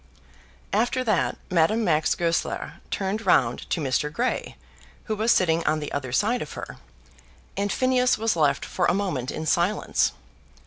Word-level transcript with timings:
After 0.73 1.03
that 1.03 1.37
Madame 1.51 1.83
Max 1.83 2.15
Goesler 2.15 2.81
turned 2.89 3.23
round 3.23 3.69
to 3.69 3.79
Mr. 3.79 4.11
Grey, 4.11 4.57
who 5.03 5.15
was 5.15 5.31
sitting 5.31 5.63
on 5.67 5.79
the 5.79 5.91
other 5.91 6.11
side 6.11 6.41
of 6.41 6.53
her, 6.53 6.77
and 7.55 7.71
Phineas 7.71 8.17
was 8.17 8.35
left 8.35 8.65
for 8.65 8.87
a 8.87 8.95
moment 8.95 9.29
in 9.29 9.45
silence. 9.45 10.13